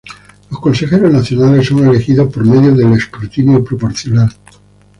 Los 0.49 0.59
consejeros 0.59 1.13
nacionales 1.13 1.67
son 1.67 1.85
elegidos 1.87 2.33
por 2.33 2.43
medio 2.43 2.73
del 2.73 2.93
escrutinio 2.93 3.63
proporcional. 3.63 4.31